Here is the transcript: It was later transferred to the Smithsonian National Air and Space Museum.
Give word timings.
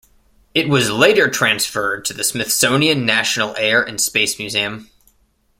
It 0.55 0.67
was 0.67 0.89
later 0.89 1.29
transferred 1.29 2.05
to 2.05 2.13
the 2.15 2.23
Smithsonian 2.23 3.05
National 3.05 3.55
Air 3.55 3.83
and 3.83 4.01
Space 4.01 4.39
Museum. 4.39 4.89